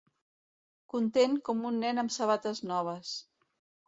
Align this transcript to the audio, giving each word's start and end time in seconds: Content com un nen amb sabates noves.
Content 0.93 1.35
com 1.49 1.61
un 1.71 1.77
nen 1.83 2.05
amb 2.05 2.13
sabates 2.15 2.63
noves. 2.73 3.13